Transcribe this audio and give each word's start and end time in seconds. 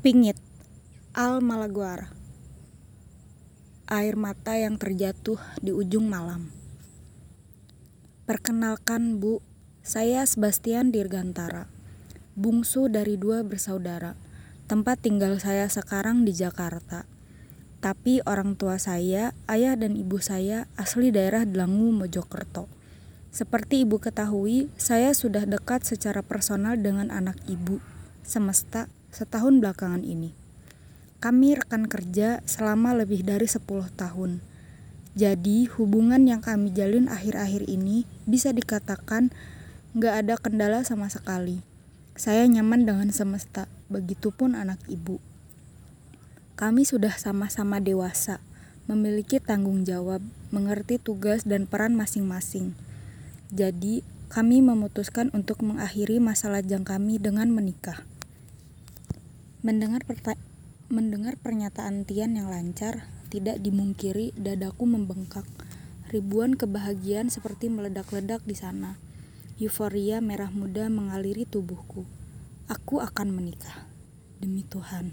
Pingit. 0.00 0.40
Al 1.12 1.44
Malaguar 1.44 2.08
Air 3.84 4.16
mata 4.16 4.56
yang 4.56 4.80
terjatuh 4.80 5.36
di 5.60 5.76
ujung 5.76 6.08
malam. 6.08 6.48
Perkenalkan 8.24 9.20
Bu, 9.20 9.44
saya 9.84 10.24
Sebastian 10.24 10.88
Dirgantara 10.88 11.68
Bungsu 12.32 12.88
dari 12.88 13.20
dua 13.20 13.44
bersaudara. 13.44 14.16
Tempat 14.72 15.04
tinggal 15.04 15.36
saya 15.36 15.68
sekarang 15.68 16.24
di 16.24 16.32
Jakarta. 16.32 17.04
Tapi 17.84 18.24
orang 18.24 18.56
tua 18.56 18.80
saya, 18.80 19.36
ayah 19.52 19.76
dan 19.76 20.00
ibu 20.00 20.16
saya 20.16 20.64
asli 20.80 21.12
daerah 21.12 21.44
Delangu 21.44 21.92
Mojokerto. 21.92 22.72
Seperti 23.28 23.84
ibu 23.84 24.00
ketahui, 24.00 24.72
saya 24.80 25.12
sudah 25.12 25.44
dekat 25.44 25.84
secara 25.84 26.24
personal 26.24 26.80
dengan 26.80 27.12
anak 27.12 27.36
ibu 27.52 27.84
Semesta 28.24 28.88
setahun 29.10 29.62
belakangan 29.62 30.02
ini. 30.02 30.32
Kami 31.20 31.52
rekan 31.52 31.84
kerja 31.84 32.40
selama 32.48 32.96
lebih 32.96 33.22
dari 33.26 33.44
10 33.44 33.62
tahun. 33.92 34.40
Jadi 35.18 35.68
hubungan 35.76 36.22
yang 36.24 36.40
kami 36.40 36.72
jalin 36.72 37.10
akhir-akhir 37.10 37.68
ini 37.68 38.08
bisa 38.24 38.54
dikatakan 38.54 39.34
gak 39.98 40.24
ada 40.24 40.34
kendala 40.38 40.80
sama 40.86 41.10
sekali. 41.10 41.60
Saya 42.14 42.46
nyaman 42.46 42.86
dengan 42.86 43.08
semesta, 43.10 43.66
begitupun 43.90 44.54
anak 44.54 44.78
ibu. 44.86 45.18
Kami 46.54 46.86
sudah 46.86 47.16
sama-sama 47.16 47.80
dewasa, 47.80 48.38
memiliki 48.86 49.40
tanggung 49.40 49.82
jawab, 49.82 50.22
mengerti 50.54 51.00
tugas 51.00 51.42
dan 51.42 51.66
peran 51.66 51.96
masing-masing. 51.96 52.76
Jadi, 53.50 54.06
kami 54.30 54.62
memutuskan 54.62 55.32
untuk 55.34 55.64
mengakhiri 55.66 56.22
masa 56.22 56.52
lajang 56.52 56.86
kami 56.86 57.18
dengan 57.18 57.50
menikah. 57.50 58.06
Mendengar, 59.60 60.00
mendengar 60.88 61.36
pernyataan 61.36 62.08
Tian 62.08 62.32
yang 62.32 62.48
lancar, 62.48 63.04
tidak 63.28 63.60
dimungkiri 63.60 64.32
dadaku 64.32 64.88
membengkak. 64.88 65.44
Ribuan 66.08 66.56
kebahagiaan 66.56 67.28
seperti 67.28 67.68
meledak-ledak 67.68 68.40
di 68.48 68.56
sana. 68.56 68.96
Euforia 69.60 70.24
merah 70.24 70.48
muda 70.48 70.88
mengaliri 70.88 71.44
tubuhku. 71.44 72.08
Aku 72.72 73.04
akan 73.04 73.36
menikah. 73.36 73.84
Demi 74.40 74.64
Tuhan. 74.64 75.12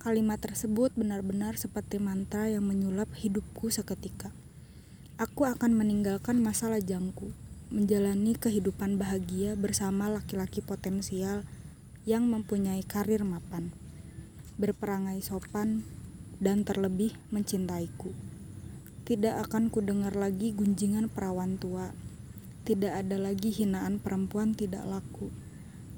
Kalimat 0.00 0.40
tersebut 0.40 0.96
benar-benar 0.96 1.60
seperti 1.60 2.00
mantra 2.00 2.48
yang 2.48 2.64
menyulap 2.64 3.12
hidupku 3.12 3.68
seketika. 3.68 4.32
Aku 5.20 5.44
akan 5.44 5.76
meninggalkan 5.76 6.40
masa 6.40 6.72
lajangku, 6.72 7.28
menjalani 7.68 8.40
kehidupan 8.40 8.96
bahagia 8.96 9.52
bersama 9.52 10.08
laki-laki 10.08 10.64
potensial 10.64 11.44
yang 12.08 12.28
mempunyai 12.28 12.80
karir 12.80 13.20
mapan, 13.26 13.72
berperangai 14.56 15.20
sopan, 15.20 15.84
dan 16.40 16.64
terlebih 16.64 17.12
mencintaiku. 17.28 18.16
Tidak 19.04 19.36
akan 19.44 19.68
kudengar 19.68 20.16
lagi 20.16 20.56
gunjingan 20.56 21.12
perawan 21.12 21.60
tua. 21.60 21.92
Tidak 22.64 22.88
ada 22.88 23.20
lagi 23.20 23.52
hinaan 23.52 24.00
perempuan 24.00 24.56
tidak 24.56 24.86
laku. 24.86 25.28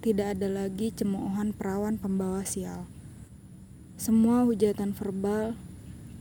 Tidak 0.03 0.35
ada 0.35 0.51
lagi 0.51 0.91
cemoohan 0.91 1.55
perawan 1.55 2.01
pembawa 2.01 2.43
sial. 2.43 2.91
Semua 3.95 4.43
hujatan 4.43 4.97
verbal 4.97 5.55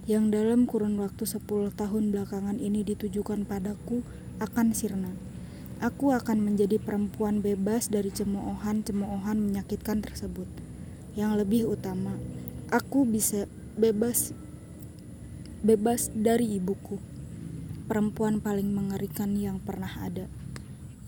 yang 0.06 0.30
dalam 0.30 0.70
kurun 0.70 1.02
waktu 1.02 1.26
10 1.26 1.74
tahun 1.74 2.14
belakangan 2.14 2.62
ini 2.62 2.86
ditujukan 2.86 3.48
padaku 3.48 4.06
akan 4.38 4.74
sirna. 4.76 5.31
Aku 5.82 6.14
akan 6.14 6.46
menjadi 6.46 6.78
perempuan 6.78 7.42
bebas 7.42 7.90
dari 7.90 8.14
cemoohan-cemoohan 8.14 9.42
menyakitkan 9.42 10.06
tersebut. 10.06 10.46
Yang 11.18 11.42
lebih 11.42 11.74
utama, 11.74 12.22
aku 12.70 13.02
bisa 13.10 13.50
bebas 13.82 14.30
bebas 15.66 16.14
dari 16.14 16.62
ibuku. 16.62 17.02
Perempuan 17.90 18.46
paling 18.46 18.70
mengerikan 18.70 19.34
yang 19.34 19.58
pernah 19.58 19.90
ada. 20.06 20.30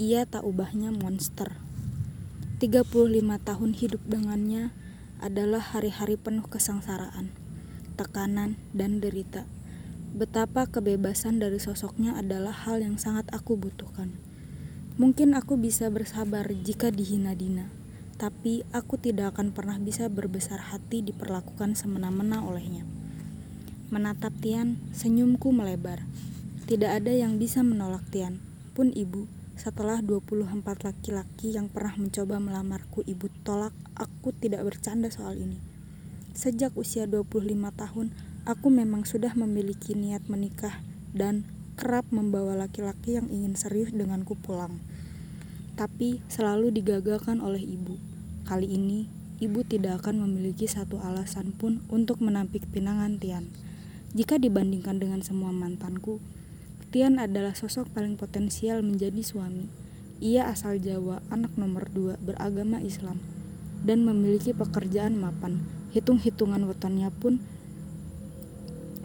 Ia 0.02 0.26
tak 0.26 0.42
ubahnya 0.42 0.90
monster. 0.90 1.54
35 2.58 2.82
tahun 3.46 3.72
hidup 3.78 4.02
dengannya 4.10 4.74
adalah 5.22 5.62
hari-hari 5.62 6.18
penuh 6.18 6.50
kesengsaraan, 6.50 7.30
tekanan, 7.94 8.58
dan 8.74 8.98
derita. 8.98 9.46
Betapa 10.18 10.66
kebebasan 10.66 11.38
dari 11.38 11.62
sosoknya 11.62 12.18
adalah 12.18 12.58
hal 12.66 12.82
yang 12.82 12.98
sangat 12.98 13.30
aku 13.30 13.54
butuhkan. 13.54 14.33
Mungkin 14.94 15.34
aku 15.34 15.58
bisa 15.58 15.90
bersabar 15.90 16.46
jika 16.54 16.94
dihina 16.94 17.34
Dina, 17.34 17.66
tapi 18.22 18.62
aku 18.70 19.02
tidak 19.02 19.34
akan 19.34 19.50
pernah 19.50 19.82
bisa 19.82 20.06
berbesar 20.06 20.70
hati 20.70 21.02
diperlakukan 21.02 21.74
semena-mena 21.74 22.46
olehnya. 22.46 22.86
Menatap 23.90 24.38
Tian, 24.38 24.78
senyumku 24.94 25.50
melebar. 25.50 26.06
Tidak 26.70 26.94
ada 26.94 27.10
yang 27.10 27.42
bisa 27.42 27.66
menolak 27.66 28.06
Tian, 28.14 28.38
pun 28.78 28.94
ibu. 28.94 29.26
Setelah 29.58 30.06
24 30.06 30.62
laki-laki 30.86 31.58
yang 31.58 31.74
pernah 31.74 31.98
mencoba 31.98 32.38
melamarku 32.38 33.02
ibu 33.10 33.34
tolak, 33.42 33.74
aku 33.98 34.30
tidak 34.30 34.62
bercanda 34.62 35.10
soal 35.10 35.42
ini. 35.42 35.58
Sejak 36.38 36.70
usia 36.78 37.10
25 37.10 37.42
tahun, 37.74 38.14
aku 38.46 38.68
memang 38.70 39.10
sudah 39.10 39.34
memiliki 39.34 39.98
niat 39.98 40.30
menikah 40.30 40.86
dan 41.18 41.50
kerap 41.74 42.06
membawa 42.14 42.54
laki-laki 42.54 43.18
yang 43.18 43.28
ingin 43.34 43.58
serius 43.58 43.90
denganku 43.94 44.38
pulang. 44.38 44.78
Tapi 45.74 46.22
selalu 46.30 46.70
digagalkan 46.70 47.42
oleh 47.42 47.62
ibu. 47.62 47.98
Kali 48.46 48.70
ini, 48.70 49.10
ibu 49.42 49.66
tidak 49.66 50.06
akan 50.06 50.30
memiliki 50.30 50.70
satu 50.70 51.02
alasan 51.02 51.56
pun 51.58 51.82
untuk 51.90 52.22
menampik 52.22 52.70
pinangan 52.70 53.18
Tian. 53.18 53.50
Jika 54.14 54.38
dibandingkan 54.38 55.02
dengan 55.02 55.26
semua 55.26 55.50
mantanku, 55.50 56.22
Tian 56.94 57.18
adalah 57.18 57.58
sosok 57.58 57.90
paling 57.90 58.22
potensial 58.22 58.86
menjadi 58.86 59.26
suami. 59.26 59.66
Ia 60.22 60.46
asal 60.54 60.78
Jawa, 60.78 61.26
anak 61.34 61.58
nomor 61.58 61.90
dua, 61.90 62.22
beragama 62.22 62.78
Islam, 62.86 63.18
dan 63.82 64.06
memiliki 64.06 64.54
pekerjaan 64.54 65.18
mapan. 65.18 65.66
Hitung-hitungan 65.98 66.62
wetonnya 66.70 67.10
pun 67.10 67.42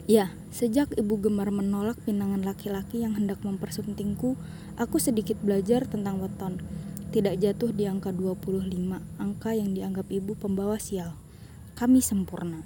Ya, 0.08 0.32
sejak 0.48 0.96
ibu 0.96 1.20
gemar 1.20 1.52
menolak 1.52 2.00
pinangan 2.08 2.40
laki-laki 2.40 3.04
yang 3.04 3.12
hendak 3.12 3.44
mempersuntingku, 3.44 4.40
aku 4.80 4.96
sedikit 4.96 5.36
belajar 5.44 5.84
tentang 5.84 6.16
weton. 6.24 6.64
Tidak 7.12 7.36
jatuh 7.36 7.76
di 7.76 7.84
angka 7.84 8.16
25, 8.16 9.04
angka 9.20 9.52
yang 9.52 9.76
dianggap 9.76 10.08
ibu 10.08 10.32
pembawa 10.32 10.80
sial. 10.80 11.12
Kami 11.76 12.00
sempurna. 12.00 12.64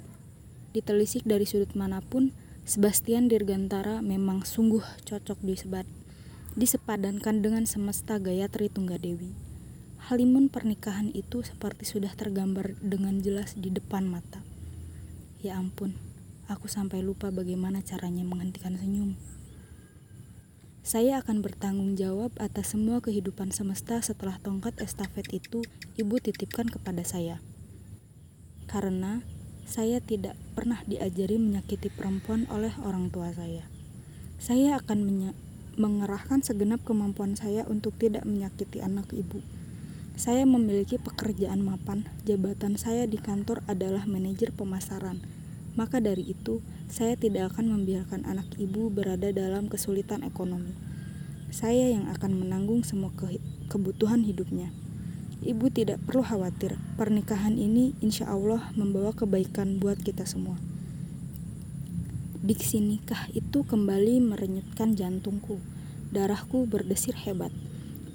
Ditelisik 0.71 1.27
dari 1.27 1.43
sudut 1.43 1.75
mana 1.75 1.99
pun, 1.99 2.31
Sebastian 2.63 3.27
Dirgantara 3.27 3.99
memang 3.99 4.47
sungguh 4.47 5.03
cocok 5.03 5.43
disebat, 5.43 5.83
disepadankan 6.55 7.43
dengan 7.43 7.67
semesta 7.67 8.23
Gayatri 8.23 8.71
Tunggadewi. 8.71 9.35
Halimun 10.07 10.47
pernikahan 10.47 11.11
itu 11.11 11.43
seperti 11.43 11.83
sudah 11.83 12.15
tergambar 12.15 12.79
dengan 12.79 13.19
jelas 13.19 13.59
di 13.59 13.67
depan 13.67 14.07
mata. 14.07 14.39
Ya 15.43 15.59
ampun, 15.59 15.99
Aku 16.51 16.67
sampai 16.67 16.99
lupa 16.99 17.31
bagaimana 17.31 17.79
caranya 17.79 18.27
menghentikan 18.27 18.75
senyum. 18.75 19.15
Saya 20.83 21.23
akan 21.23 21.39
bertanggung 21.39 21.95
jawab 21.95 22.35
atas 22.35 22.75
semua 22.75 22.99
kehidupan 22.99 23.55
semesta 23.55 24.03
setelah 24.03 24.35
tongkat 24.43 24.75
estafet 24.83 25.23
itu 25.31 25.63
ibu 25.95 26.19
titipkan 26.19 26.67
kepada 26.67 27.07
saya. 27.07 27.39
Karena 28.67 29.23
saya 29.63 30.03
tidak 30.03 30.35
pernah 30.51 30.83
diajari 30.83 31.39
menyakiti 31.39 31.87
perempuan 31.87 32.43
oleh 32.51 32.75
orang 32.83 33.07
tua 33.07 33.31
saya. 33.31 33.63
Saya 34.35 34.75
akan 34.83 35.31
mengerahkan 35.79 36.43
segenap 36.43 36.83
kemampuan 36.83 37.39
saya 37.39 37.63
untuk 37.71 37.95
tidak 37.95 38.27
menyakiti 38.27 38.83
anak 38.83 39.07
ibu. 39.15 39.39
Saya 40.19 40.43
memiliki 40.43 40.99
pekerjaan 40.99 41.63
mapan. 41.63 42.03
Jabatan 42.27 42.75
saya 42.75 43.07
di 43.07 43.15
kantor 43.15 43.63
adalah 43.71 44.03
manajer 44.03 44.51
pemasaran 44.51 45.42
maka 45.73 46.01
dari 46.01 46.25
itu, 46.29 46.61
saya 46.89 47.17
tidak 47.17 47.53
akan 47.53 47.73
membiarkan 47.79 48.25
anak 48.25 48.45
ibu 48.61 48.89
berada 48.93 49.33
dalam 49.33 49.69
kesulitan 49.69 50.21
ekonomi. 50.21 50.73
Saya 51.53 51.93
yang 51.93 52.09
akan 52.09 52.41
menanggung 52.41 52.81
semua 52.81 53.13
ke 53.13 53.37
kebutuhan 53.69 54.25
hidupnya. 54.25 54.73
Ibu 55.43 55.69
tidak 55.69 56.01
perlu 56.07 56.25
khawatir, 56.25 56.79
pernikahan 56.97 57.59
ini 57.59 57.93
insya 57.99 58.31
Allah 58.31 58.73
membawa 58.73 59.13
kebaikan 59.13 59.77
buat 59.77 60.01
kita 60.01 60.25
semua. 60.25 60.57
Diksi 62.43 62.83
nikah 62.83 63.31
itu 63.31 63.63
kembali 63.63 64.19
merenyutkan 64.19 64.99
jantungku. 64.99 65.63
Darahku 66.11 66.67
berdesir 66.67 67.15
hebat. 67.15 67.55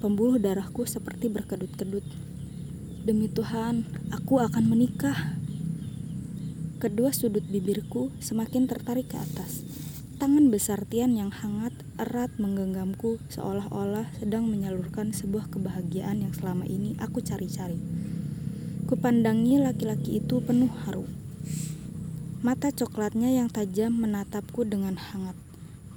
Pembuluh 0.05 0.37
darahku 0.37 0.85
seperti 0.85 1.33
berkedut-kedut. 1.33 2.05
Demi 3.07 3.25
Tuhan, 3.25 3.89
aku 4.13 4.37
akan 4.37 4.69
menikah. 4.69 5.38
Kedua 6.79 7.11
sudut 7.11 7.43
bibirku 7.43 8.07
semakin 8.23 8.63
tertarik 8.63 9.11
ke 9.11 9.19
atas. 9.19 9.67
Tangan 10.15 10.47
besar 10.47 10.87
Tian 10.87 11.11
yang 11.11 11.27
hangat 11.27 11.75
erat 11.99 12.31
menggenggamku 12.39 13.19
seolah-olah 13.27 14.07
sedang 14.15 14.47
menyalurkan 14.47 15.11
sebuah 15.11 15.51
kebahagiaan 15.51 16.23
yang 16.23 16.31
selama 16.31 16.63
ini 16.63 16.95
aku 17.03 17.19
cari-cari. 17.19 17.75
Kupandangi 18.87 19.59
laki-laki 19.59 20.23
itu 20.23 20.39
penuh 20.39 20.71
haru. 20.87 21.03
Mata 22.47 22.71
coklatnya 22.71 23.27
yang 23.27 23.51
tajam 23.51 23.99
menatapku 23.99 24.63
dengan 24.63 24.95
hangat. 24.95 25.35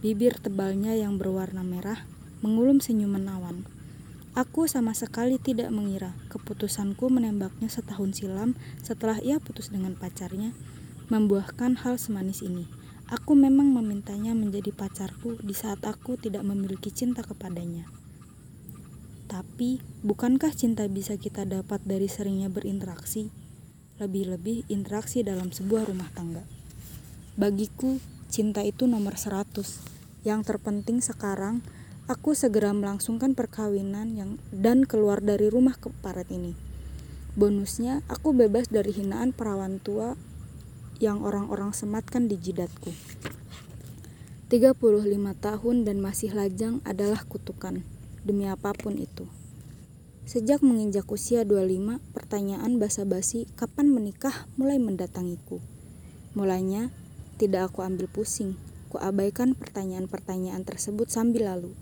Bibir 0.02 0.34
tebalnya 0.42 0.98
yang 0.98 1.14
berwarna 1.14 1.62
merah 1.62 2.02
mengulum 2.42 2.82
senyuman 2.82 3.30
awan. 3.30 3.62
Aku 4.32 4.64
sama 4.64 4.96
sekali 4.96 5.36
tidak 5.36 5.68
mengira 5.68 6.16
keputusanku 6.32 7.12
menembaknya 7.12 7.68
setahun 7.68 8.16
silam 8.16 8.56
setelah 8.80 9.20
ia 9.20 9.36
putus 9.36 9.68
dengan 9.68 9.92
pacarnya 9.92 10.56
membuahkan 11.12 11.84
hal 11.84 12.00
semanis 12.00 12.40
ini. 12.40 12.64
Aku 13.12 13.36
memang 13.36 13.68
memintanya 13.76 14.32
menjadi 14.32 14.72
pacarku 14.72 15.36
di 15.44 15.52
saat 15.52 15.84
aku 15.84 16.16
tidak 16.16 16.48
memiliki 16.48 16.88
cinta 16.88 17.20
kepadanya. 17.20 17.84
Tapi, 19.28 19.84
bukankah 20.00 20.56
cinta 20.56 20.88
bisa 20.88 21.20
kita 21.20 21.44
dapat 21.44 21.84
dari 21.84 22.08
seringnya 22.08 22.48
berinteraksi? 22.48 23.28
Lebih-lebih 24.00 24.72
interaksi 24.72 25.20
dalam 25.20 25.52
sebuah 25.52 25.92
rumah 25.92 26.08
tangga. 26.16 26.48
Bagiku, 27.36 28.00
cinta 28.32 28.64
itu 28.64 28.88
nomor 28.88 29.20
seratus. 29.20 29.84
Yang 30.24 30.56
terpenting 30.56 31.04
sekarang, 31.04 31.60
aku 32.12 32.36
segera 32.36 32.76
melangsungkan 32.76 33.32
perkawinan 33.32 34.12
yang 34.12 34.36
dan 34.52 34.84
keluar 34.84 35.24
dari 35.24 35.48
rumah 35.48 35.80
keparat 35.80 36.28
ini. 36.28 36.52
Bonusnya, 37.32 38.04
aku 38.12 38.36
bebas 38.36 38.68
dari 38.68 38.92
hinaan 38.92 39.32
perawan 39.32 39.80
tua 39.80 40.20
yang 41.00 41.24
orang-orang 41.24 41.72
sematkan 41.72 42.28
di 42.28 42.36
jidatku. 42.36 42.92
35 44.52 44.76
tahun 45.40 45.76
dan 45.88 46.04
masih 46.04 46.36
lajang 46.36 46.84
adalah 46.84 47.24
kutukan 47.24 47.80
demi 48.28 48.44
apa 48.44 48.76
pun 48.76 49.00
itu. 49.00 49.24
Sejak 50.28 50.60
menginjak 50.60 51.08
usia 51.08 51.48
25, 51.48 51.96
pertanyaan 52.12 52.76
basa-basi 52.76 53.48
kapan 53.56 53.88
menikah 53.88 54.44
mulai 54.60 54.76
mendatangiku. 54.76 55.64
Mulanya, 56.36 56.92
tidak 57.40 57.72
aku 57.72 57.80
ambil 57.80 58.12
pusing, 58.12 58.60
ku 58.92 59.00
abaikan 59.00 59.56
pertanyaan-pertanyaan 59.56 60.68
tersebut 60.68 61.08
sambil 61.08 61.48
lalu. 61.48 61.72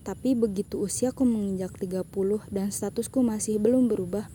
Tapi 0.00 0.32
begitu 0.32 0.80
usiaku 0.80 1.28
menginjak 1.28 1.76
30 1.76 2.08
dan 2.48 2.72
statusku 2.72 3.20
masih 3.20 3.60
belum 3.60 3.92
berubah, 3.92 4.32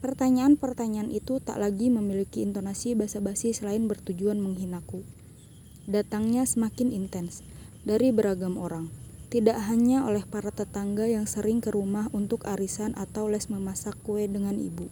pertanyaan-pertanyaan 0.00 1.12
itu 1.12 1.36
tak 1.44 1.60
lagi 1.60 1.92
memiliki 1.92 2.40
intonasi 2.40 2.96
basa-basi 2.96 3.52
selain 3.52 3.84
bertujuan 3.84 4.40
menghinaku. 4.40 5.04
Datangnya 5.84 6.48
semakin 6.48 6.96
intens 6.96 7.44
dari 7.84 8.08
beragam 8.08 8.56
orang 8.56 8.88
tidak 9.30 9.62
hanya 9.70 10.02
oleh 10.10 10.26
para 10.26 10.50
tetangga 10.50 11.06
yang 11.06 11.22
sering 11.22 11.62
ke 11.62 11.70
rumah 11.70 12.10
untuk 12.10 12.42
arisan 12.50 12.98
atau 12.98 13.30
les 13.30 13.46
memasak 13.46 13.94
kue 14.02 14.26
dengan 14.26 14.58
ibu. 14.58 14.90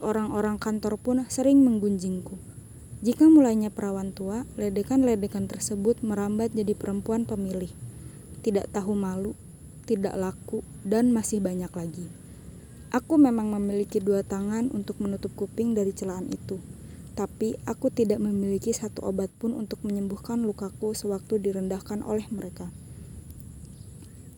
Orang-orang 0.00 0.56
kantor 0.56 0.96
pun 0.96 1.28
sering 1.28 1.60
menggunjingku. 1.60 2.40
Jika 3.04 3.28
mulainya 3.28 3.68
perawan 3.68 4.16
tua, 4.16 4.48
ledekan-ledekan 4.56 5.44
tersebut 5.44 6.00
merambat 6.00 6.56
jadi 6.56 6.72
perempuan 6.72 7.28
pemilih. 7.28 7.68
Tidak 8.40 8.72
tahu 8.72 8.96
malu, 8.96 9.36
tidak 9.84 10.16
laku, 10.16 10.64
dan 10.84 11.12
masih 11.12 11.44
banyak 11.44 11.70
lagi. 11.72 12.06
Aku 12.90 13.22
memang 13.22 13.54
memiliki 13.54 14.02
dua 14.02 14.26
tangan 14.26 14.66
untuk 14.74 14.98
menutup 14.98 15.30
kuping 15.38 15.78
dari 15.78 15.94
celaan 15.94 16.26
itu. 16.26 16.58
Tapi 17.14 17.54
aku 17.68 17.92
tidak 17.92 18.18
memiliki 18.18 18.74
satu 18.74 19.06
obat 19.06 19.30
pun 19.38 19.54
untuk 19.54 19.84
menyembuhkan 19.86 20.42
lukaku 20.42 20.96
sewaktu 20.96 21.38
direndahkan 21.38 22.02
oleh 22.02 22.26
mereka. 22.34 22.72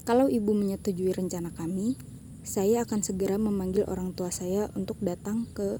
Kalau 0.02 0.26
ibu 0.26 0.50
menyetujui 0.50 1.14
rencana 1.14 1.54
kami, 1.54 1.94
saya 2.42 2.82
akan 2.82 3.06
segera 3.06 3.38
memanggil 3.38 3.86
orang 3.86 4.18
tua 4.18 4.34
saya 4.34 4.66
untuk 4.74 4.98
datang 4.98 5.46
ke 5.54 5.78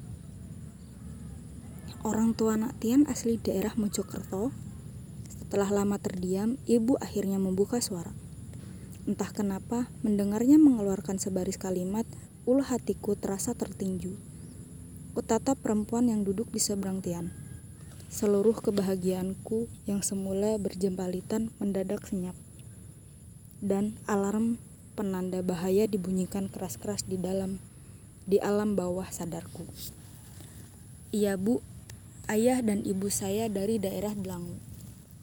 orang 2.07 2.31
tua 2.39 2.55
anak 2.55 2.79
Tian 2.79 3.03
asli 3.11 3.43
daerah 3.43 3.75
Mojokerto. 3.75 4.55
Setelah 5.53 5.85
lama 5.85 6.01
terdiam, 6.01 6.57
ibu 6.65 6.97
akhirnya 6.97 7.37
membuka 7.37 7.77
suara. 7.85 8.09
Entah 9.05 9.29
kenapa, 9.37 9.85
mendengarnya 10.01 10.57
mengeluarkan 10.57 11.21
sebaris 11.21 11.61
kalimat, 11.61 12.09
ulu 12.49 12.65
hatiku 12.65 13.21
terasa 13.21 13.53
tertinju. 13.53 14.17
Kutatap 15.13 15.61
perempuan 15.61 16.09
yang 16.09 16.25
duduk 16.25 16.49
di 16.49 16.57
seberang 16.57 17.05
Tian. 17.05 17.37
Seluruh 18.09 18.57
kebahagiaanku 18.65 19.69
yang 19.85 20.01
semula 20.01 20.57
berjempalitan 20.57 21.53
mendadak 21.61 22.01
senyap 22.09 22.33
dan 23.61 24.01
alarm 24.09 24.57
penanda 24.97 25.45
bahaya 25.45 25.85
dibunyikan 25.85 26.49
keras-keras 26.49 27.05
di 27.05 27.21
dalam 27.21 27.61
di 28.25 28.41
alam 28.41 28.73
bawah 28.73 29.13
sadarku. 29.13 29.69
Iya 31.13 31.37
bu, 31.37 31.61
ayah 32.33 32.65
dan 32.65 32.89
ibu 32.89 33.13
saya 33.13 33.53
dari 33.53 33.77
daerah 33.77 34.17
Delangu. 34.17 34.72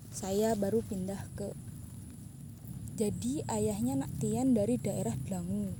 Saya 0.09 0.57
baru 0.57 0.81
pindah 0.81 1.21
ke 1.37 1.53
jadi 2.99 3.47
ayahnya 3.47 3.95
Nak 3.95 4.11
Tian 4.19 4.51
dari 4.57 4.75
daerah 4.75 5.15
Delangu. 5.15 5.71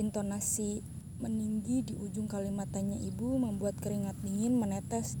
Intonasi 0.00 0.82
meninggi 1.22 1.86
di 1.86 1.94
ujung 1.94 2.26
kalimat 2.26 2.66
tanya 2.72 2.98
ibu 2.98 3.38
membuat 3.38 3.78
keringat 3.78 4.18
dingin 4.24 4.58
menetes 4.58 5.14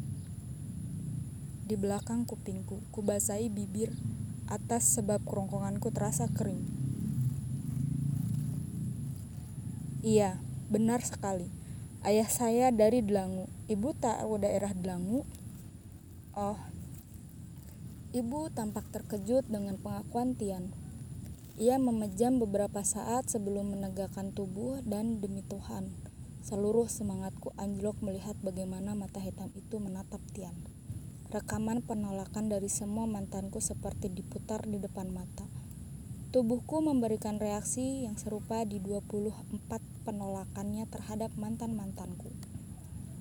di 1.68 1.76
belakang 1.76 2.24
kupingku. 2.24 2.82
Kubasahi 2.90 3.52
bibir 3.52 3.92
atas 4.48 4.96
sebab 4.96 5.22
kerongkonganku 5.28 5.92
terasa 5.92 6.26
kering. 6.32 6.64
Iya, 10.00 10.40
benar 10.72 11.04
sekali. 11.04 11.52
Ayah 12.00 12.26
saya 12.32 12.72
dari 12.72 13.04
Delangu. 13.04 13.44
Ibu 13.68 13.92
tahu 14.00 14.40
daerah 14.40 14.72
Delangu? 14.72 15.28
Oh, 16.32 16.56
ibu 18.08 18.48
tampak 18.48 18.88
terkejut 18.88 19.44
dengan 19.52 19.76
pengakuan 19.76 20.32
Tian. 20.32 20.72
Ia 21.60 21.76
memejam 21.76 22.40
beberapa 22.40 22.80
saat 22.80 23.28
sebelum 23.28 23.76
menegakkan 23.76 24.32
tubuh 24.32 24.80
dan 24.80 25.20
demi 25.20 25.44
Tuhan, 25.44 25.92
seluruh 26.40 26.88
semangatku 26.88 27.52
anjlok 27.60 28.00
melihat 28.00 28.32
bagaimana 28.40 28.96
mata 28.96 29.20
hitam 29.20 29.52
itu 29.52 29.76
menatap 29.76 30.24
Tian. 30.32 30.56
Rekaman 31.28 31.84
penolakan 31.84 32.48
dari 32.48 32.72
semua 32.72 33.04
mantanku 33.04 33.60
seperti 33.60 34.08
diputar 34.08 34.64
di 34.64 34.80
depan 34.80 35.12
mata. 35.12 35.44
Tubuhku 36.32 36.80
memberikan 36.80 37.36
reaksi 37.36 38.08
yang 38.08 38.16
serupa 38.16 38.64
di 38.64 38.80
24 38.80 39.68
penolakannya 40.08 40.88
terhadap 40.88 41.36
mantan-mantanku. 41.36 42.32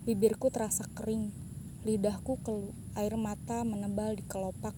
Bibirku 0.08 0.48
terasa 0.48 0.88
kering, 0.96 1.47
lidahku 1.86 2.40
keluh, 2.42 2.74
air 2.96 3.14
mata 3.20 3.62
menebal 3.62 4.16
di 4.16 4.24
kelopak. 4.26 4.74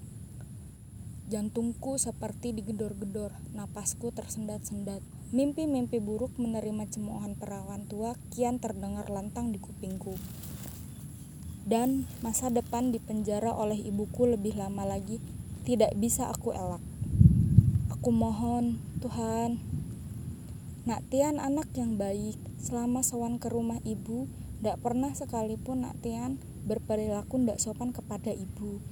Jantungku 1.30 2.02
seperti 2.02 2.52
digedor-gedor, 2.58 3.32
napasku 3.54 4.10
tersendat-sendat. 4.12 5.06
Mimpi-mimpi 5.30 6.02
buruk 6.02 6.34
menerima 6.42 6.90
cemoohan 6.90 7.38
perawan 7.38 7.86
tua 7.86 8.18
kian 8.34 8.58
terdengar 8.58 9.08
lantang 9.14 9.54
di 9.54 9.62
kupingku 9.62 10.18
dan 11.70 12.10
masa 12.26 12.50
depan 12.50 12.90
di 12.90 12.98
penjara 12.98 13.54
oleh 13.54 13.78
ibuku 13.78 14.26
lebih 14.26 14.58
lama 14.58 14.90
lagi 14.90 15.22
tidak 15.70 15.94
bisa 15.94 16.26
aku 16.34 16.50
elak. 16.50 16.82
Aku 17.94 18.10
mohon, 18.10 18.82
Tuhan, 19.06 19.62
Nak 20.90 21.06
Tian 21.14 21.38
anak 21.38 21.70
yang 21.78 22.02
baik, 22.02 22.42
selama 22.58 23.06
sowan 23.06 23.38
ke 23.38 23.54
rumah 23.54 23.78
ibu, 23.86 24.26
tidak 24.58 24.82
pernah 24.82 25.14
sekalipun 25.14 25.86
Nak 25.86 26.02
Tian 26.02 26.42
berperilaku 26.66 27.40
tidak 27.40 27.60
sopan 27.62 27.96
kepada 27.96 28.34
ibu. 28.34 28.84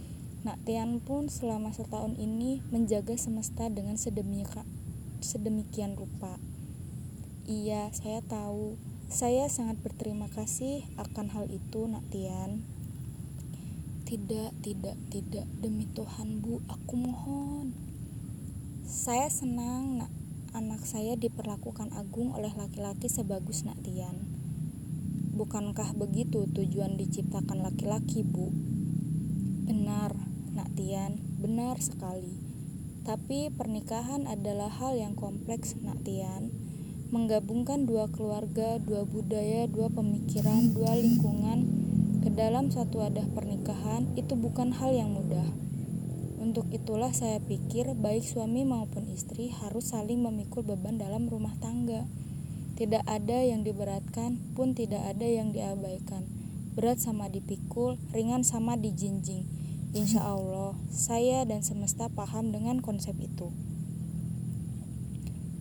Nak 0.46 0.64
Tian 0.64 1.04
pun 1.04 1.28
selama 1.28 1.76
setahun 1.76 2.16
ini 2.16 2.64
menjaga 2.72 3.18
semesta 3.20 3.68
dengan 3.68 4.00
sedemikian, 4.00 4.64
sedemikian 5.20 5.98
rupa. 5.98 6.40
Iya, 7.48 7.92
saya 7.96 8.24
tahu 8.24 8.80
saya 9.08 9.48
sangat 9.48 9.80
berterima 9.80 10.28
kasih 10.28 10.84
akan 11.00 11.32
hal 11.32 11.48
itu, 11.48 11.88
Nak 11.88 12.04
Tian. 12.12 12.68
Tidak, 14.04 14.52
tidak, 14.60 15.00
tidak. 15.08 15.48
Demi 15.64 15.88
Tuhan, 15.96 16.44
Bu, 16.44 16.60
aku 16.68 17.00
mohon. 17.00 17.72
Saya 18.84 19.32
senang, 19.32 20.04
Nak. 20.04 20.12
Anak 20.52 20.84
saya 20.84 21.16
diperlakukan 21.16 21.96
agung 21.96 22.36
oleh 22.36 22.52
laki-laki 22.52 23.08
sebagus 23.08 23.64
Nak 23.64 23.80
Tian. 23.80 24.37
Bukankah 25.38 25.94
begitu 25.94 26.50
tujuan 26.50 26.98
diciptakan 26.98 27.62
laki-laki, 27.62 28.26
Bu? 28.26 28.50
Benar, 29.70 30.18
Nak 30.58 30.74
Tian, 30.74 31.22
benar 31.38 31.78
sekali. 31.78 32.42
Tapi 33.06 33.54
pernikahan 33.54 34.26
adalah 34.26 34.74
hal 34.74 34.98
yang 34.98 35.14
kompleks, 35.14 35.78
Nak 35.78 36.02
Tian 36.02 36.50
menggabungkan 37.08 37.88
dua 37.88 38.12
keluarga, 38.12 38.82
dua 38.84 39.08
budaya, 39.08 39.64
dua 39.70 39.88
pemikiran, 39.94 40.76
dua 40.76 40.98
lingkungan 40.98 41.64
ke 42.20 42.34
dalam 42.34 42.68
satu 42.68 43.00
wadah 43.00 43.24
pernikahan 43.32 44.12
itu 44.20 44.36
bukan 44.36 44.76
hal 44.76 44.92
yang 44.92 45.16
mudah. 45.16 45.48
Untuk 46.42 46.68
itulah 46.74 47.16
saya 47.16 47.40
pikir 47.40 47.96
baik 47.96 48.26
suami 48.28 48.68
maupun 48.68 49.08
istri 49.08 49.54
harus 49.54 49.96
saling 49.96 50.20
memikul 50.20 50.66
beban 50.68 51.00
dalam 51.00 51.32
rumah 51.32 51.56
tangga. 51.64 52.04
Tidak 52.78 53.10
ada 53.10 53.42
yang 53.42 53.66
diberatkan, 53.66 54.38
pun 54.54 54.78
tidak 54.78 55.02
ada 55.02 55.26
yang 55.26 55.50
diabaikan. 55.50 56.30
Berat 56.78 57.02
sama 57.02 57.26
dipikul, 57.26 57.98
ringan 58.14 58.46
sama 58.46 58.78
dijinjing. 58.78 59.50
Insya 59.98 60.22
Allah, 60.22 60.78
saya 60.94 61.42
dan 61.50 61.66
semesta 61.66 62.06
paham 62.06 62.54
dengan 62.54 62.86
konsep 62.86 63.18
itu. 63.18 63.50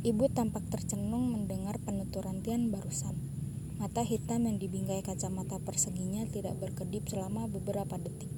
Ibu 0.04 0.28
tampak 0.28 0.68
tercenung 0.68 1.32
mendengar 1.32 1.80
penuturan 1.80 2.44
Tian 2.44 2.68
barusan. 2.68 3.16
Mata 3.80 4.04
hitam 4.04 4.44
yang 4.44 4.60
dibingkai 4.60 5.00
kacamata 5.00 5.56
perseginya 5.56 6.28
tidak 6.28 6.60
berkedip 6.60 7.08
selama 7.08 7.48
beberapa 7.48 7.96
detik. 7.96 8.28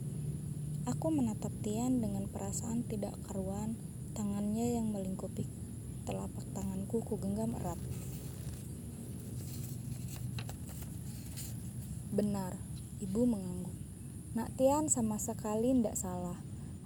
Aku 0.87 1.11
menatap 1.11 1.51
Tian 1.67 1.99
dengan 1.99 2.31
perasaan 2.31 2.87
tidak 2.87 3.19
karuan, 3.27 3.75
tangannya 4.15 4.79
yang 4.79 4.95
melingkupi 4.95 5.51
telapak 6.09 6.49
tanganku 6.57 7.05
ku 7.05 7.21
genggam 7.21 7.53
erat. 7.61 7.77
Benar, 12.19 12.59
ibu 12.99 13.31
mengangguk. 13.31 13.79
Nak 14.35 14.59
Tian 14.59 14.91
sama 14.91 15.23
sekali 15.23 15.71
tidak 15.71 15.95
salah. 15.95 16.35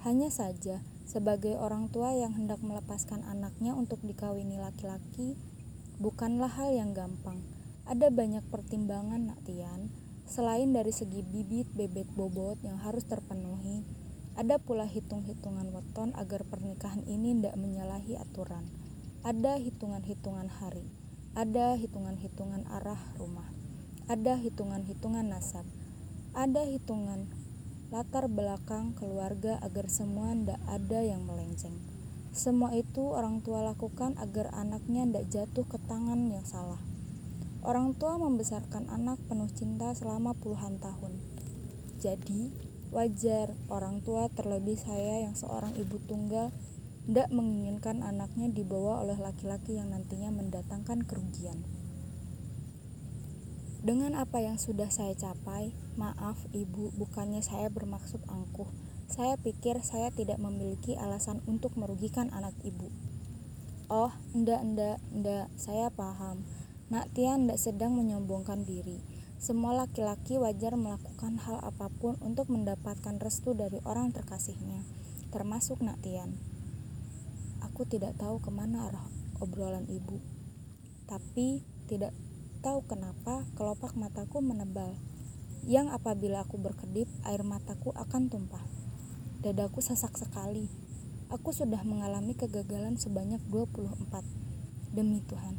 Hanya 0.05 0.29
saja, 0.29 0.85
sebagai 1.09 1.57
orang 1.57 1.89
tua 1.89 2.13
yang 2.13 2.37
hendak 2.37 2.61
melepaskan 2.61 3.25
anaknya 3.25 3.73
untuk 3.73 4.05
dikawini 4.05 4.61
laki-laki, 4.61 5.41
bukanlah 5.97 6.53
hal 6.53 6.77
yang 6.77 6.93
gampang. 6.93 7.41
Ada 7.89 8.13
banyak 8.13 8.45
pertimbangan 8.53 9.33
nak 9.33 9.41
Tian, 9.49 9.89
selain 10.29 10.69
dari 10.77 10.93
segi 10.93 11.25
bibit 11.25 11.73
bebek 11.73 12.13
bobot 12.13 12.61
yang 12.61 12.77
harus 12.85 13.09
terpenuhi, 13.09 13.89
ada 14.37 14.61
pula 14.61 14.85
hitung-hitungan 14.85 15.73
weton 15.73 16.13
agar 16.13 16.45
pernikahan 16.45 17.09
ini 17.09 17.41
tidak 17.41 17.57
menyalahi 17.57 18.21
aturan. 18.21 18.69
Ada 19.25 19.57
hitungan-hitungan 19.57 20.53
hari, 20.61 20.85
ada 21.33 21.73
hitungan-hitungan 21.81 22.69
arah 22.69 23.01
rumah, 23.17 23.49
ada 24.09 24.39
hitungan-hitungan 24.39 25.29
nasab, 25.29 25.67
ada 26.33 26.65
hitungan 26.65 27.29
latar 27.93 28.25
belakang 28.25 28.97
keluarga 28.97 29.61
agar 29.61 29.93
semua 29.93 30.33
ndak 30.33 30.57
ada 30.65 31.05
yang 31.05 31.29
melenceng. 31.29 31.77
Semua 32.33 32.73
itu 32.73 33.13
orang 33.13 33.45
tua 33.45 33.61
lakukan 33.61 34.17
agar 34.17 34.49
anaknya 34.57 35.05
ndak 35.05 35.29
jatuh 35.29 35.69
ke 35.69 35.77
tangan 35.85 36.33
yang 36.33 36.41
salah. 36.49 36.81
Orang 37.61 37.93
tua 37.93 38.17
membesarkan 38.17 38.89
anak 38.89 39.21
penuh 39.29 39.53
cinta 39.53 39.93
selama 39.93 40.33
puluhan 40.33 40.81
tahun. 40.81 41.21
Jadi, 42.01 42.49
wajar 42.91 43.53
orang 43.69 44.01
tua 44.01 44.33
terlebih 44.33 44.81
saya 44.81 45.29
yang 45.29 45.37
seorang 45.37 45.77
ibu 45.77 46.01
tunggal 46.09 46.49
tidak 47.05 47.29
menginginkan 47.29 48.01
anaknya 48.01 48.49
dibawa 48.49 49.05
oleh 49.05 49.21
laki-laki 49.21 49.77
yang 49.77 49.93
nantinya 49.93 50.33
mendatangkan 50.33 51.05
kerugian. 51.05 51.82
Dengan 53.83 54.15
apa 54.15 54.39
yang 54.39 54.63
sudah 54.63 54.95
saya 54.95 55.11
capai, 55.19 55.75
maaf 55.99 56.39
ibu, 56.55 56.95
bukannya 56.95 57.43
saya 57.43 57.67
bermaksud 57.67 58.23
angkuh. 58.31 58.71
Saya 59.11 59.35
pikir 59.35 59.83
saya 59.83 60.15
tidak 60.15 60.39
memiliki 60.39 60.95
alasan 60.95 61.43
untuk 61.51 61.75
merugikan 61.75 62.31
anak 62.31 62.55
ibu. 62.63 62.95
Oh, 63.91 64.15
ndak, 64.39 64.63
ndak, 64.63 65.03
ndak, 65.11 65.51
saya 65.59 65.91
paham. 65.91 66.47
Nak 66.95 67.11
Tian 67.11 67.51
tidak 67.51 67.59
sedang 67.59 67.99
menyombongkan 67.99 68.63
diri. 68.63 69.03
Semua 69.43 69.75
laki-laki 69.75 70.39
wajar 70.39 70.79
melakukan 70.79 71.43
hal 71.43 71.59
apa 71.59 71.91
pun 71.91 72.15
untuk 72.23 72.55
mendapatkan 72.55 73.19
restu 73.19 73.51
dari 73.59 73.83
orang 73.83 74.15
terkasihnya, 74.15 74.87
termasuk 75.35 75.83
Nak 75.83 75.99
Tian. 76.07 76.39
Aku 77.67 77.83
tidak 77.83 78.15
tahu 78.15 78.39
ke 78.39 78.55
mana 78.55 78.87
arah 78.87 79.11
obrolan 79.43 79.91
ibu, 79.91 80.23
tapi 81.11 81.67
tidak 81.91 82.15
tahu 82.63 82.87
kenapa 82.87 83.43
kelopak 83.59 83.99
mataku 83.99 84.39
menebal, 84.39 84.95
yang 85.67 85.91
apabila 85.91 86.47
aku 86.47 86.63
berkedip, 86.63 87.11
air 87.27 87.43
mataku 87.43 87.91
akan 87.99 88.31
tumpah. 88.31 88.63
Dadaku 89.43 89.83
sesak 89.83 90.15
sekali. 90.15 90.71
Aku 91.31 91.51
sudah 91.51 91.83
mengalami 91.83 92.39
kegagalan 92.39 92.95
sebanyak 92.95 93.43
24. 93.51 94.23
Demi 94.95 95.19
Tuhan. 95.27 95.59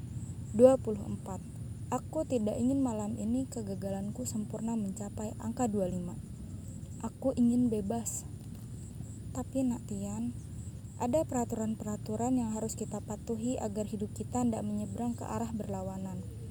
24. 0.55 1.43
Aku 1.91 2.23
tidak 2.23 2.55
ingin 2.55 2.79
malam 2.79 3.19
ini 3.19 3.47
kegagalanku 3.51 4.23
sempurna 4.23 4.79
mencapai 4.79 5.35
angka 5.43 5.67
25. 5.67 6.15
Aku 7.03 7.35
ingin 7.35 7.67
bebas. 7.67 8.23
Tapi 9.35 9.67
nak 9.67 9.83
Tian, 9.91 10.31
ada 10.99 11.27
peraturan-peraturan 11.27 12.39
yang 12.39 12.55
harus 12.55 12.79
kita 12.79 13.03
patuhi 13.03 13.59
agar 13.59 13.83
hidup 13.83 14.15
kita 14.15 14.45
tidak 14.45 14.63
menyeberang 14.63 15.17
ke 15.17 15.25
arah 15.27 15.51
berlawanan. 15.51 16.42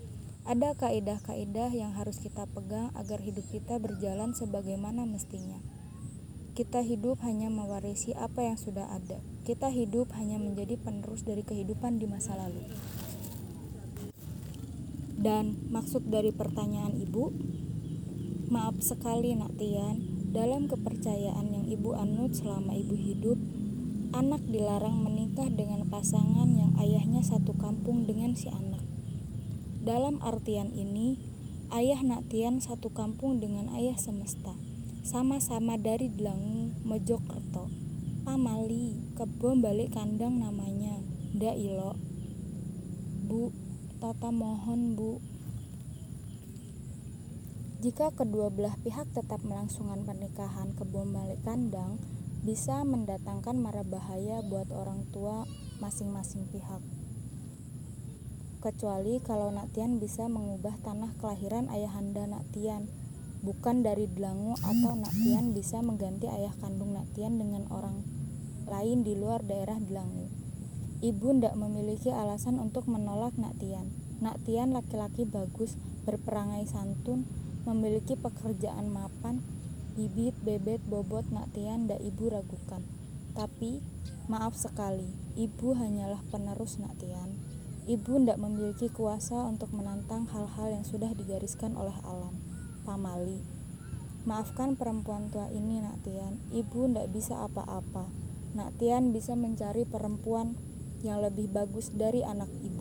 Ada 0.42 0.75
kaidah-kaidah 0.75 1.70
yang 1.70 1.94
harus 1.94 2.18
kita 2.18 2.50
pegang 2.50 2.90
agar 2.99 3.22
hidup 3.22 3.46
kita 3.46 3.78
berjalan 3.78 4.34
sebagaimana 4.34 5.06
mestinya. 5.06 5.62
Kita 6.58 6.82
hidup 6.82 7.22
hanya 7.22 7.46
mewarisi 7.46 8.11
apa 8.18 8.42
yang 8.42 8.58
sudah 8.58 8.90
ada. 8.90 9.22
Kita 9.46 9.70
hidup 9.70 10.11
hanya 10.18 10.42
menjadi 10.42 10.82
penerus 10.82 11.22
dari 11.22 11.46
kehidupan 11.46 12.02
di 12.02 12.11
masa 12.11 12.34
lalu. 12.34 12.58
Dan 15.14 15.70
maksud 15.70 16.11
dari 16.11 16.34
pertanyaan 16.34 16.99
ibu, 16.99 17.30
maaf 18.50 18.82
sekali 18.82 19.38
nak 19.38 19.54
Tian, 19.54 20.26
dalam 20.34 20.66
kepercayaan 20.66 21.54
yang 21.54 21.66
ibu 21.70 21.94
anut 21.94 22.34
selama 22.34 22.75
ibu 22.75 22.99
hidup, 22.99 23.38
anak 24.11 24.42
dilarang 24.50 25.06
menikah 25.06 25.46
dengan 25.46 25.87
pasangan 25.87 26.50
yang 26.50 26.75
ayahnya 26.82 27.22
satu 27.22 27.54
kampung 27.54 28.11
dengan 28.11 28.34
si 28.34 28.50
anak. 28.50 28.91
Dalam 29.82 30.22
artian 30.22 30.70
ini, 30.78 31.18
ayah 31.74 31.98
nak 32.06 32.30
Tian 32.30 32.62
satu 32.62 32.94
kampung 32.94 33.42
dengan 33.42 33.66
ayah 33.74 33.98
semesta, 33.98 34.54
sama-sama 35.02 35.74
dari 35.74 36.06
Delangu, 36.06 36.70
Mojokerto. 36.86 37.66
Pamali, 38.22 38.94
kebom 39.18 39.58
balik 39.58 39.90
kandang 39.98 40.38
namanya, 40.38 41.02
ndak 41.34 41.58
ilo. 41.58 41.98
Bu, 43.26 43.50
Tata 43.98 44.30
mohon 44.30 44.94
Bu. 44.94 45.18
Jika 47.82 48.14
kedua 48.14 48.54
belah 48.54 48.78
pihak 48.86 49.10
tetap 49.10 49.42
melangsungkan 49.42 50.06
pernikahan 50.06 50.78
kebun 50.78 51.10
balik 51.10 51.42
kandang, 51.42 51.98
bisa 52.46 52.86
mendatangkan 52.86 53.58
mara 53.58 53.82
bahaya 53.82 54.46
buat 54.46 54.70
orang 54.70 55.10
tua 55.10 55.42
masing-masing 55.82 56.46
pihak. 56.54 57.01
Kecuali 58.62 59.19
kalau 59.19 59.50
Naktian 59.50 59.99
bisa 59.99 60.31
mengubah 60.31 60.78
tanah 60.87 61.11
kelahiran 61.19 61.66
ayahanda 61.66 62.31
Naktian, 62.31 62.87
bukan 63.42 63.83
dari 63.83 64.07
Delangu 64.07 64.54
atau 64.62 64.95
Naktian 64.95 65.50
bisa 65.50 65.83
mengganti 65.83 66.31
ayah 66.31 66.54
kandung 66.62 66.95
Naktian 66.95 67.42
dengan 67.42 67.66
orang 67.75 68.07
lain 68.71 69.02
di 69.02 69.19
luar 69.19 69.42
daerah 69.42 69.83
Delangu. 69.83 70.31
Ibu 71.02 71.42
ndak 71.42 71.59
memiliki 71.59 72.14
alasan 72.14 72.62
untuk 72.62 72.87
menolak 72.87 73.35
Nak 73.35 73.59
Tian. 73.59 73.90
Nak 74.23 74.47
Tian 74.47 74.71
laki-laki 74.71 75.26
bagus, 75.26 75.75
berperangai 76.07 76.62
santun, 76.62 77.26
memiliki 77.66 78.14
pekerjaan 78.14 78.87
mapan, 78.87 79.42
bibit, 79.99 80.38
bebet, 80.47 80.78
bobot 80.87 81.26
Nak 81.35 81.50
Tian 81.50 81.90
ndak 81.90 81.99
ibu 81.99 82.31
ragukan. 82.31 82.87
Tapi, 83.35 83.83
maaf 84.31 84.54
sekali, 84.54 85.11
ibu 85.35 85.75
hanyalah 85.75 86.23
penerus 86.31 86.78
Nak 86.78 86.95
Tian. 87.02 87.51
Ibu 87.82 88.22
ndak 88.22 88.38
memiliki 88.38 88.86
kuasa 88.94 89.42
untuk 89.42 89.74
menantang 89.74 90.30
hal-hal 90.30 90.70
yang 90.70 90.86
sudah 90.86 91.10
digariskan 91.18 91.74
oleh 91.74 91.98
alam. 92.06 92.38
Pamali. 92.86 93.42
Maafkan 94.22 94.78
perempuan 94.78 95.34
tua 95.34 95.50
ini, 95.50 95.82
Nak 95.82 96.06
Tian. 96.06 96.38
Ibu 96.54 96.94
ndak 96.94 97.10
bisa 97.10 97.42
apa-apa. 97.42 98.06
Nak 98.54 98.78
Tian 98.78 99.10
bisa 99.10 99.34
mencari 99.34 99.82
perempuan 99.82 100.54
yang 101.02 101.26
lebih 101.26 101.50
bagus 101.50 101.90
dari 101.90 102.22
anak 102.22 102.48
ibu. 102.62 102.72